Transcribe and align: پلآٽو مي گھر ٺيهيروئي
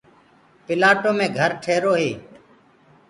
پلآٽو 0.65 1.11
مي 1.17 1.27
گھر 1.37 1.51
ٺيهيروئي 1.63 2.11